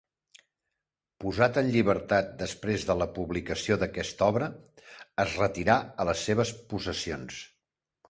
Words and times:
Posat 1.23 1.59
en 1.63 1.69
llibertat 1.75 2.31
després 2.41 2.87
de 2.91 2.97
la 3.03 3.09
publicació 3.19 3.79
d'aquesta 3.85 4.33
obra, 4.35 4.51
es 5.29 5.39
retirà 5.45 5.81
a 6.07 6.11
les 6.13 6.29
seves 6.31 6.59
possessions. 6.75 7.43